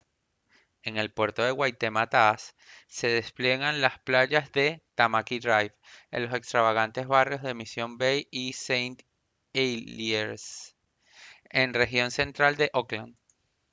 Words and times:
en 0.81 0.97
el 0.97 1.11
puerto 1.13 1.43
de 1.43 1.51
waitemataas 1.51 2.55
se 2.87 3.07
despliegan 3.07 3.81
las 3.81 3.99
playas 3.99 4.51
de 4.51 4.81
tamaki 4.95 5.37
drive 5.37 5.75
en 6.09 6.23
los 6.25 6.33
extravagantes 6.33 7.05
barrios 7.05 7.43
de 7.43 7.53
mission 7.53 7.99
bay 7.99 8.27
y 8.31 8.51
st 8.53 9.01
heliers 9.53 10.73
en 11.51 11.73
la 11.73 11.77
región 11.77 12.09
central 12.09 12.55
de 12.55 12.71
auckland 12.73 13.15